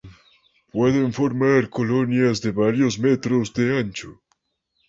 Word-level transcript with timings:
Pueden 0.71 1.13
formar 1.13 1.69
colonias 1.69 2.41
de 2.41 2.51
varios 2.51 2.97
metros 2.97 3.53
de 3.53 3.77
ancho. 3.77 4.19